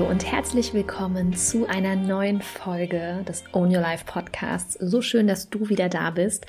[0.00, 4.72] Hallo und herzlich willkommen zu einer neuen Folge des Own Your Life Podcasts.
[4.80, 6.46] So schön, dass du wieder da bist.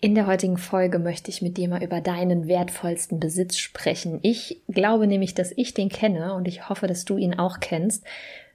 [0.00, 4.20] In der heutigen Folge möchte ich mit dir mal über deinen wertvollsten Besitz sprechen.
[4.22, 8.04] Ich glaube nämlich, dass ich den kenne und ich hoffe, dass du ihn auch kennst.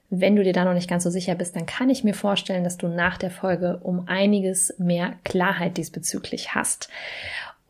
[0.08, 2.64] Wenn du dir da noch nicht ganz so sicher bist, dann kann ich mir vorstellen,
[2.64, 6.88] dass du nach der Folge um einiges mehr Klarheit diesbezüglich hast.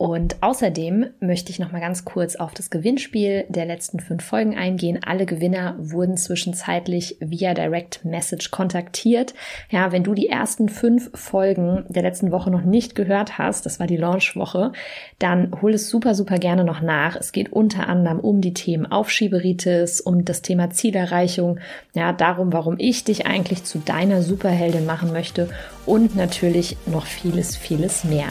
[0.01, 4.57] Und außerdem möchte ich noch mal ganz kurz auf das Gewinnspiel der letzten fünf Folgen
[4.57, 5.01] eingehen.
[5.05, 9.35] Alle Gewinner wurden zwischenzeitlich via Direct Message kontaktiert.
[9.69, 13.79] Ja, wenn du die ersten fünf Folgen der letzten Woche noch nicht gehört hast, das
[13.79, 14.73] war die Launchwoche,
[15.19, 17.15] dann hol es super, super gerne noch nach.
[17.17, 21.59] Es geht unter anderem um die Themen Aufschieberitis, um das Thema Zielerreichung,
[21.93, 25.51] ja, darum, warum ich dich eigentlich zu deiner Superheldin machen möchte
[25.85, 28.29] und natürlich noch vieles, vieles mehr.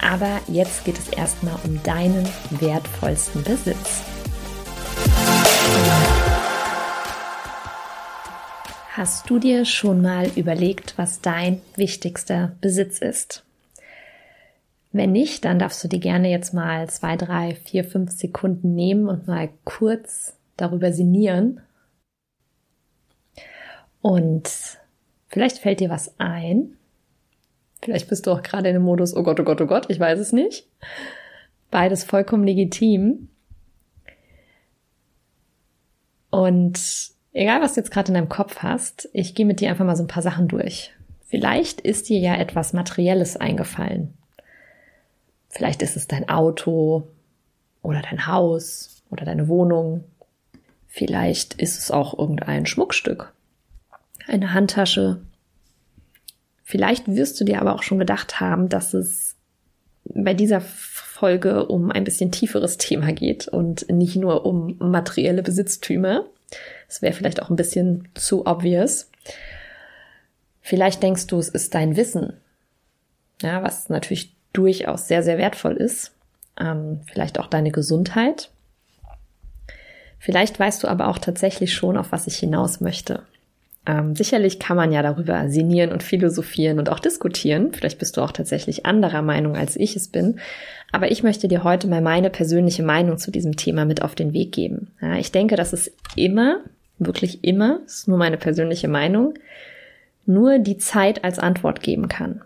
[0.00, 4.02] Aber jetzt geht es erstmal um deinen wertvollsten Besitz.
[8.96, 13.44] Hast du dir schon mal überlegt, was dein wichtigster Besitz ist?
[14.90, 19.08] Wenn nicht, dann darfst du dir gerne jetzt mal zwei, drei, vier, fünf Sekunden nehmen
[19.08, 21.60] und mal kurz darüber sinnieren.
[24.00, 24.48] Und
[25.28, 26.78] vielleicht fällt dir was ein,
[27.86, 30.00] Vielleicht bist du auch gerade in dem Modus, oh Gott, oh Gott, oh Gott, ich
[30.00, 30.66] weiß es nicht.
[31.70, 33.28] Beides vollkommen legitim.
[36.30, 36.80] Und
[37.32, 39.94] egal, was du jetzt gerade in deinem Kopf hast, ich gehe mit dir einfach mal
[39.94, 40.92] so ein paar Sachen durch.
[41.26, 44.14] Vielleicht ist dir ja etwas Materielles eingefallen.
[45.48, 47.06] Vielleicht ist es dein Auto
[47.82, 50.02] oder dein Haus oder deine Wohnung.
[50.88, 53.32] Vielleicht ist es auch irgendein Schmuckstück.
[54.26, 55.20] Eine Handtasche,
[56.68, 59.36] Vielleicht wirst du dir aber auch schon gedacht haben, dass es
[60.04, 66.26] bei dieser Folge um ein bisschen tieferes Thema geht und nicht nur um materielle Besitztümer.
[66.88, 69.08] Das wäre vielleicht auch ein bisschen zu obvious.
[70.60, 72.32] Vielleicht denkst du, es ist dein Wissen,
[73.42, 76.16] ja, was natürlich durchaus sehr, sehr wertvoll ist.
[76.58, 78.50] Ähm, vielleicht auch deine Gesundheit.
[80.18, 83.22] Vielleicht weißt du aber auch tatsächlich schon, auf was ich hinaus möchte.
[83.86, 87.72] Ähm, sicherlich kann man ja darüber sinnieren und philosophieren und auch diskutieren.
[87.72, 90.40] Vielleicht bist du auch tatsächlich anderer Meinung, als ich es bin.
[90.90, 94.32] Aber ich möchte dir heute mal meine persönliche Meinung zu diesem Thema mit auf den
[94.32, 94.90] Weg geben.
[95.00, 96.60] Ja, ich denke, dass es immer,
[96.98, 99.34] wirklich immer, ist nur meine persönliche Meinung,
[100.26, 102.42] nur die Zeit als Antwort geben kann.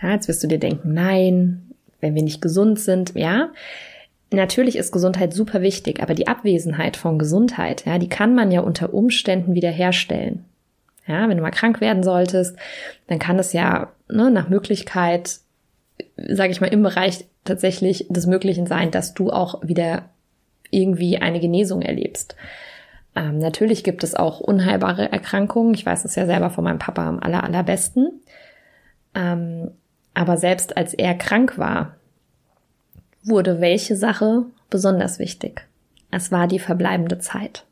[0.00, 3.50] Ja, jetzt wirst du dir denken, nein, wenn wir nicht gesund sind, ja,
[4.30, 8.60] Natürlich ist Gesundheit super wichtig, aber die Abwesenheit von Gesundheit, ja, die kann man ja
[8.60, 10.44] unter Umständen wiederherstellen.
[11.06, 12.56] Ja, wenn du mal krank werden solltest,
[13.06, 15.38] dann kann es ja ne, nach Möglichkeit,
[16.16, 20.10] sage ich mal, im Bereich tatsächlich des Möglichen sein, dass du auch wieder
[20.70, 22.36] irgendwie eine Genesung erlebst.
[23.16, 25.72] Ähm, natürlich gibt es auch unheilbare Erkrankungen.
[25.72, 28.20] Ich weiß es ja selber von meinem Papa am aller, allerbesten.
[29.14, 29.70] Ähm,
[30.12, 31.96] aber selbst als er krank war,
[33.28, 35.66] wurde welche Sache besonders wichtig.
[36.10, 37.64] Es war die verbleibende Zeit.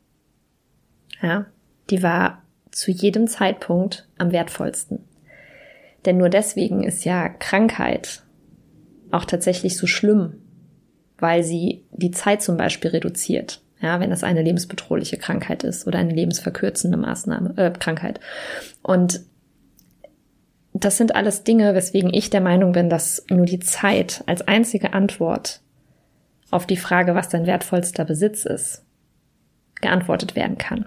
[1.21, 1.45] Ja,
[1.89, 4.99] die war zu jedem Zeitpunkt am wertvollsten.
[6.05, 8.23] Denn nur deswegen ist ja Krankheit
[9.11, 10.35] auch tatsächlich so schlimm,
[11.17, 13.61] weil sie die Zeit zum Beispiel reduziert.
[13.81, 18.19] Ja, wenn es eine lebensbedrohliche Krankheit ist oder eine lebensverkürzende Maßnahme, äh, Krankheit.
[18.81, 19.21] Und
[20.83, 24.93] das sind alles Dinge, weswegen ich der Meinung bin, dass nur die Zeit als einzige
[24.93, 25.61] Antwort
[26.51, 28.83] auf die Frage, was dein wertvollster Besitz ist,
[29.81, 30.85] geantwortet werden kann.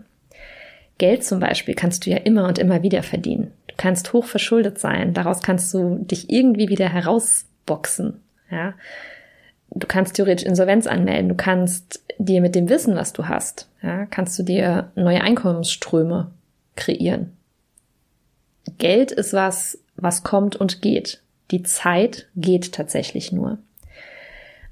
[0.98, 3.52] Geld zum Beispiel kannst du ja immer und immer wieder verdienen.
[3.68, 5.14] Du kannst hoch verschuldet sein.
[5.14, 8.20] Daraus kannst du dich irgendwie wieder herausboxen.
[8.50, 8.74] Ja.
[9.70, 11.28] Du kannst theoretisch Insolvenz anmelden.
[11.28, 16.30] Du kannst dir mit dem Wissen, was du hast, ja, kannst du dir neue Einkommensströme
[16.76, 17.32] kreieren.
[18.78, 21.22] Geld ist was, was kommt und geht.
[21.50, 23.58] Die Zeit geht tatsächlich nur.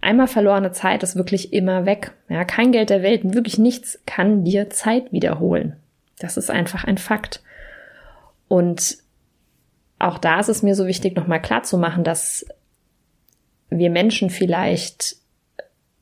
[0.01, 2.13] Einmal verlorene Zeit ist wirklich immer weg.
[2.29, 5.77] Ja, kein Geld der Welt, wirklich nichts kann dir Zeit wiederholen.
[6.19, 7.43] Das ist einfach ein Fakt.
[8.47, 8.99] Und
[9.99, 12.47] auch da ist es mir so wichtig, nochmal klar zu machen, dass
[13.71, 15.17] wir Menschen vielleicht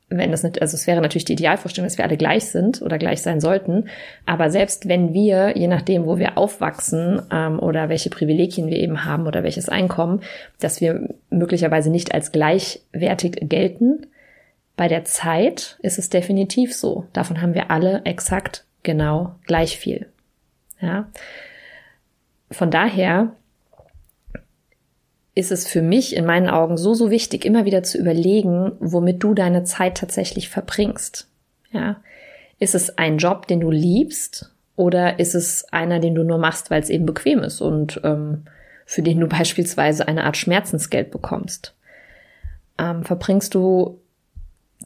[0.09, 2.97] wenn das nicht, also es wäre natürlich die Idealvorstellung, dass wir alle gleich sind oder
[2.97, 3.89] gleich sein sollten.
[4.25, 9.03] Aber selbst wenn wir, je nachdem, wo wir aufwachsen ähm, oder welche Privilegien wir eben
[9.03, 10.21] haben oder welches Einkommen,
[10.59, 14.07] dass wir möglicherweise nicht als gleichwertig gelten,
[14.77, 17.05] bei der Zeit ist es definitiv so.
[17.11, 20.07] Davon haben wir alle exakt genau gleich viel.
[20.79, 21.09] Ja.
[22.51, 23.33] Von daher
[25.37, 29.21] ist es für mich in meinen Augen so, so wichtig, immer wieder zu überlegen, womit
[29.21, 31.27] du deine Zeit tatsächlich verbringst.
[31.71, 31.97] Ja.
[32.57, 36.71] Ist es ein Job, den du liebst oder ist es einer, den du nur machst,
[36.71, 38.45] weil es eben bequem ist und ähm,
[38.87, 41.75] für den du beispielsweise eine Art Schmerzensgeld bekommst?
[42.79, 43.99] Ähm, verbringst du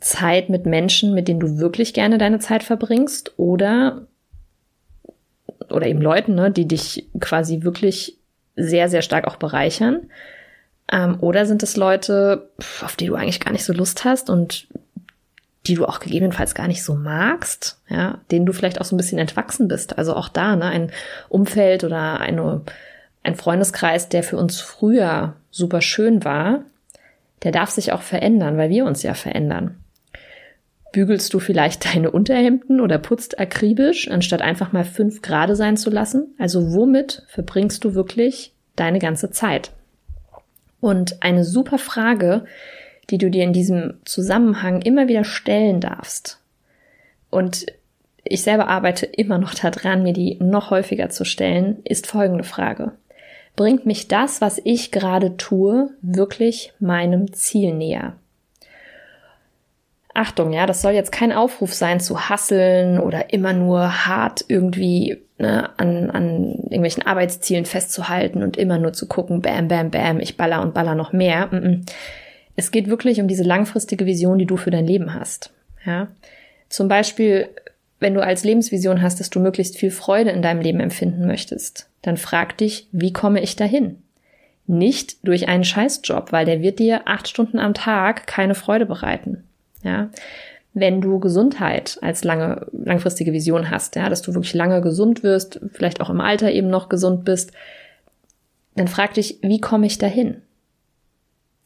[0.01, 4.05] Zeit mit Menschen, mit denen du wirklich gerne deine Zeit verbringst oder
[5.69, 8.17] oder eben Leuten, ne, die dich quasi wirklich
[8.57, 10.09] sehr, sehr stark auch bereichern?
[10.91, 12.49] Ähm, oder sind es Leute,
[12.83, 14.67] auf die du eigentlich gar nicht so Lust hast und
[15.67, 18.97] die du auch gegebenenfalls gar nicht so magst, ja, denen du vielleicht auch so ein
[18.97, 19.97] bisschen entwachsen bist.
[19.97, 20.91] Also auch da, ne, ein
[21.29, 22.61] Umfeld oder eine,
[23.23, 26.63] ein Freundeskreis, der für uns früher super schön war,
[27.43, 29.77] der darf sich auch verändern, weil wir uns ja verändern.
[30.93, 35.91] Bügelst du vielleicht deine Unterhemden oder putzt akribisch, anstatt einfach mal fünf Grade sein zu
[35.91, 36.33] lassen?
[36.39, 39.71] Also womit verbringst du wirklich deine ganze Zeit?
[40.81, 42.43] Und eine super Frage,
[43.09, 46.39] die du dir in diesem Zusammenhang immer wieder stellen darfst.
[47.29, 47.67] Und
[48.23, 52.91] ich selber arbeite immer noch daran, mir die noch häufiger zu stellen, ist folgende Frage.
[53.55, 58.15] Bringt mich das, was ich gerade tue, wirklich meinem Ziel näher?
[60.13, 65.21] Achtung, ja, das soll jetzt kein Aufruf sein zu hasseln oder immer nur hart irgendwie
[65.37, 70.35] ne, an, an irgendwelchen Arbeitszielen festzuhalten und immer nur zu gucken, bam, bam, bam, ich
[70.35, 71.49] baller und baller noch mehr.
[72.57, 75.51] Es geht wirklich um diese langfristige Vision, die du für dein Leben hast.
[75.85, 76.09] Ja,
[76.67, 77.49] zum Beispiel,
[77.99, 81.89] wenn du als Lebensvision hast, dass du möglichst viel Freude in deinem Leben empfinden möchtest,
[82.01, 84.01] dann frag dich, wie komme ich dahin?
[84.67, 89.43] Nicht durch einen Scheißjob, weil der wird dir acht Stunden am Tag keine Freude bereiten.
[89.83, 90.09] Ja,
[90.73, 95.59] wenn du Gesundheit als lange, langfristige Vision hast, ja, dass du wirklich lange gesund wirst,
[95.73, 97.51] vielleicht auch im Alter eben noch gesund bist,
[98.75, 100.41] dann frag dich, wie komme ich dahin?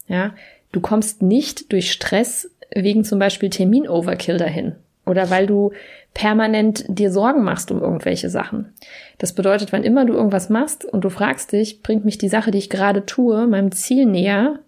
[0.07, 0.33] Ja,
[0.71, 4.75] du kommst nicht durch Stress wegen zum Beispiel Termin-Overkill dahin
[5.05, 5.71] oder weil du
[6.13, 8.73] permanent dir Sorgen machst um irgendwelche Sachen.
[9.17, 12.51] Das bedeutet, wann immer du irgendwas machst und du fragst dich, bringt mich die Sache,
[12.51, 14.59] die ich gerade tue, meinem Ziel näher,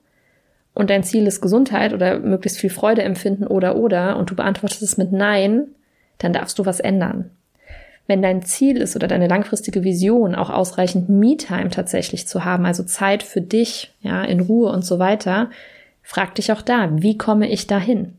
[0.77, 4.83] und dein Ziel ist Gesundheit oder möglichst viel Freude empfinden oder oder und du beantwortest
[4.83, 5.69] es mit Nein,
[6.19, 7.31] dann darfst du was ändern.
[8.05, 12.83] Wenn dein Ziel ist oder deine langfristige Vision auch ausreichend Me-Time tatsächlich zu haben, also
[12.83, 15.49] Zeit für dich, ja, in Ruhe und so weiter,
[16.03, 18.13] frag dich auch da, wie komme ich dahin?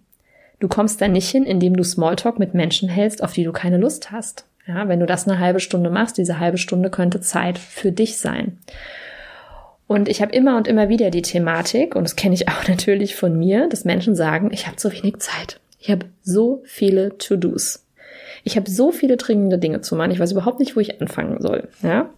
[0.59, 3.79] Du kommst da nicht hin, indem du Smalltalk mit Menschen hältst, auf die du keine
[3.79, 4.47] Lust hast.
[4.67, 8.19] Ja, wenn du das eine halbe Stunde machst, diese halbe Stunde könnte Zeit für dich
[8.19, 8.59] sein.
[9.88, 13.17] Und ich habe immer und immer wieder die Thematik, und das kenne ich auch natürlich
[13.17, 15.58] von mir, dass Menschen sagen, ich habe zu wenig Zeit.
[15.81, 17.85] Ich habe so viele To-Dos.
[18.44, 20.11] Ich habe so viele dringende Dinge zu machen.
[20.11, 21.69] Ich weiß überhaupt nicht, wo ich anfangen soll.
[21.82, 22.11] Ja?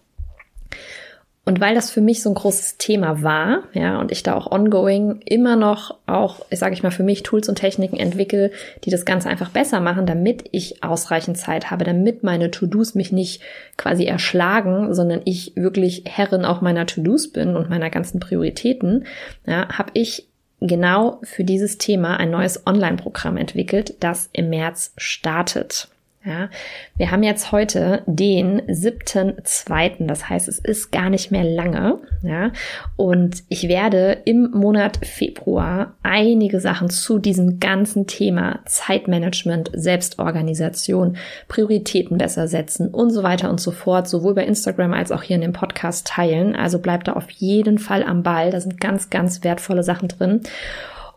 [1.51, 4.53] Und weil das für mich so ein großes Thema war, ja, und ich da auch
[4.53, 8.53] ongoing immer noch auch, sage ich mal, für mich Tools und Techniken entwickle,
[8.85, 13.11] die das Ganze einfach besser machen, damit ich ausreichend Zeit habe, damit meine To-Dos mich
[13.11, 13.43] nicht
[13.77, 19.07] quasi erschlagen, sondern ich wirklich Herrin auch meiner To-Dos bin und meiner ganzen Prioritäten,
[19.45, 20.29] ja, habe ich
[20.61, 25.89] genau für dieses Thema ein neues Online-Programm entwickelt, das im März startet.
[26.23, 26.51] Ja,
[26.99, 31.99] wir haben jetzt heute den siebten zweiten, das heißt, es ist gar nicht mehr lange.
[32.23, 32.53] Ja,
[32.97, 41.17] und ich werde im Monat Februar einige Sachen zu diesem ganzen Thema Zeitmanagement, Selbstorganisation,
[41.49, 45.37] Prioritäten besser setzen und so weiter und so fort, sowohl bei Instagram als auch hier
[45.37, 46.55] in dem Podcast teilen.
[46.55, 48.51] Also bleibt da auf jeden Fall am Ball.
[48.51, 50.43] Da sind ganz, ganz wertvolle Sachen drin.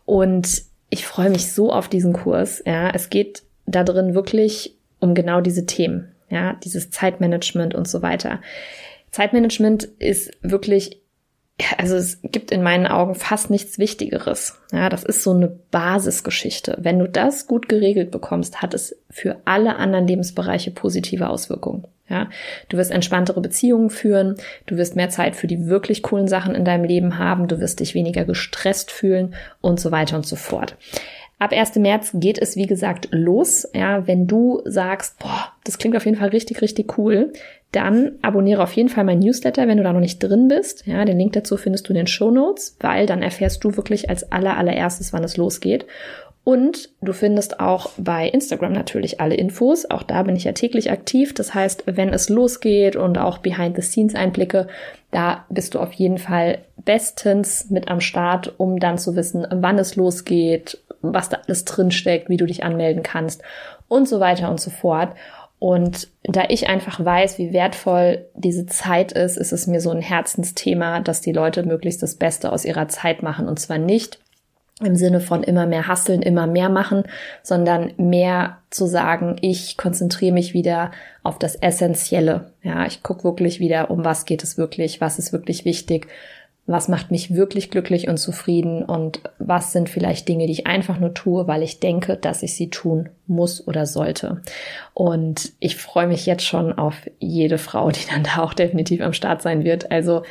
[0.06, 2.62] Und ich freue mich so auf diesen Kurs.
[2.64, 4.73] Ja, es geht da drin wirklich
[5.04, 8.40] um genau diese Themen, ja, dieses Zeitmanagement und so weiter.
[9.10, 11.00] Zeitmanagement ist wirklich,
[11.78, 14.58] also es gibt in meinen Augen fast nichts Wichtigeres.
[14.72, 16.78] Ja, das ist so eine Basisgeschichte.
[16.80, 21.86] Wenn du das gut geregelt bekommst, hat es für alle anderen Lebensbereiche positive Auswirkungen.
[22.08, 22.28] Ja,
[22.68, 24.34] du wirst entspanntere Beziehungen führen,
[24.66, 27.80] du wirst mehr Zeit für die wirklich coolen Sachen in deinem Leben haben, du wirst
[27.80, 30.76] dich weniger gestresst fühlen und so weiter und so fort.
[31.38, 31.76] Ab 1.
[31.76, 33.68] März geht es, wie gesagt, los.
[33.74, 37.32] Ja, wenn du sagst, boah, das klingt auf jeden Fall richtig, richtig cool,
[37.72, 40.86] dann abonniere auf jeden Fall mein Newsletter, wenn du da noch nicht drin bist.
[40.86, 44.08] Ja, den Link dazu findest du in den Show Notes, weil dann erfährst du wirklich
[44.08, 45.86] als aller, allererstes, wann es losgeht.
[46.44, 49.90] Und du findest auch bei Instagram natürlich alle Infos.
[49.90, 51.32] Auch da bin ich ja täglich aktiv.
[51.32, 54.68] Das heißt, wenn es losgeht und auch Behind-the-Scenes-Einblicke,
[55.10, 59.78] da bist du auf jeden Fall bestens mit am Start, um dann zu wissen, wann
[59.78, 63.42] es losgeht, was da alles drinsteckt, wie du dich anmelden kannst
[63.88, 65.14] und so weiter und so fort.
[65.58, 70.02] Und da ich einfach weiß, wie wertvoll diese Zeit ist, ist es mir so ein
[70.02, 73.48] Herzensthema, dass die Leute möglichst das Beste aus ihrer Zeit machen.
[73.48, 74.18] Und zwar nicht,
[74.80, 77.04] im Sinne von immer mehr hasseln, immer mehr machen,
[77.42, 80.90] sondern mehr zu sagen, ich konzentriere mich wieder
[81.22, 82.52] auf das Essentielle.
[82.62, 86.08] Ja, ich gucke wirklich wieder, um was geht es wirklich, was ist wirklich wichtig,
[86.66, 90.98] was macht mich wirklich glücklich und zufrieden und was sind vielleicht Dinge, die ich einfach
[90.98, 94.40] nur tue, weil ich denke, dass ich sie tun muss oder sollte.
[94.94, 99.12] Und ich freue mich jetzt schon auf jede Frau, die dann da auch definitiv am
[99.12, 99.92] Start sein wird.
[99.92, 100.22] Also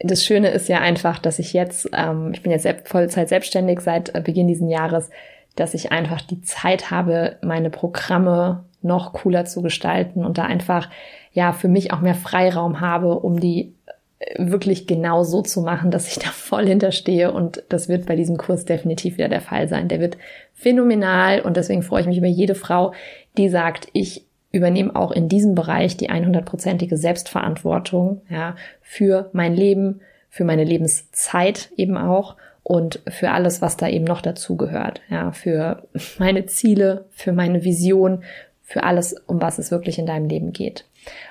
[0.00, 4.14] das Schöne ist ja einfach, dass ich jetzt, ähm, ich bin jetzt Vollzeit selbstständig seit
[4.14, 5.10] äh, Beginn diesen Jahres,
[5.56, 10.88] dass ich einfach die Zeit habe, meine Programme noch cooler zu gestalten und da einfach
[11.32, 13.74] ja für mich auch mehr Freiraum habe, um die
[14.18, 18.14] äh, wirklich genau so zu machen, dass ich da voll hinterstehe und das wird bei
[18.14, 19.88] diesem Kurs definitiv wieder der Fall sein.
[19.88, 20.16] Der wird
[20.54, 22.92] phänomenal und deswegen freue ich mich über jede Frau,
[23.36, 24.27] die sagt, ich
[24.58, 31.70] übernehme auch in diesem Bereich die 100%ige Selbstverantwortung, ja, für mein Leben, für meine Lebenszeit
[31.76, 35.82] eben auch und für alles, was da eben noch dazu gehört, ja, für
[36.18, 38.22] meine Ziele, für meine Vision,
[38.62, 40.84] für alles, um was es wirklich in deinem Leben geht.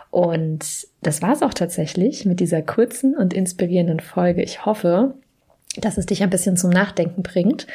[0.10, 4.41] Und das war es auch tatsächlich mit dieser kurzen und inspirierenden Folge.
[4.41, 5.13] Ich hoffe,
[5.79, 7.67] dass es dich ein bisschen zum Nachdenken bringt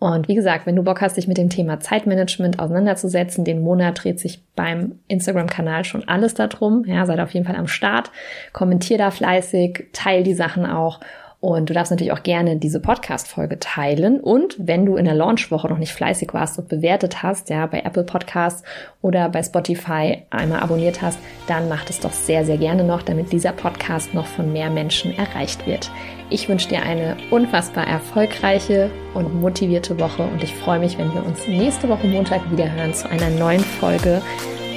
[0.00, 4.04] und wie gesagt, wenn du Bock hast, dich mit dem Thema Zeitmanagement auseinanderzusetzen, den Monat
[4.04, 6.84] dreht sich beim Instagram-Kanal schon alles darum.
[6.86, 8.12] Ja, seid auf jeden Fall am Start.
[8.52, 11.00] Kommentier da fleißig, teil die Sachen auch
[11.40, 14.18] und du darfst natürlich auch gerne diese Podcast-Folge teilen.
[14.18, 17.80] Und wenn du in der Launchwoche noch nicht fleißig warst und bewertet hast, ja, bei
[17.80, 18.64] Apple Podcasts
[19.02, 23.30] oder bei Spotify einmal abonniert hast, dann mach das doch sehr, sehr gerne noch, damit
[23.30, 25.92] dieser Podcast noch von mehr Menschen erreicht wird.
[26.28, 31.24] Ich wünsche dir eine unfassbar erfolgreiche und motivierte Woche und ich freue mich, wenn wir
[31.24, 34.20] uns nächste Woche Montag wieder hören zu einer neuen Folge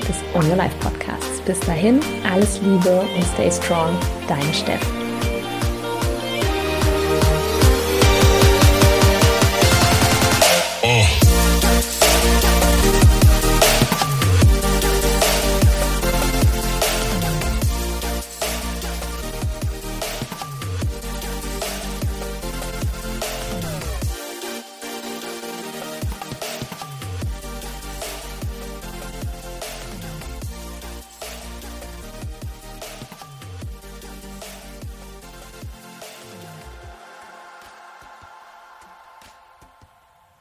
[0.07, 1.41] des On Your Life Podcasts.
[1.41, 1.99] Bis dahin,
[2.31, 5.00] alles Liebe und stay strong, dein Steff.